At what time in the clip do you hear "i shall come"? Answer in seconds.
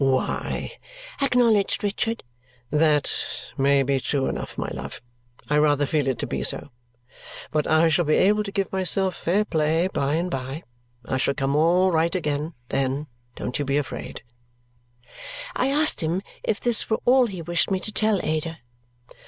11.05-11.55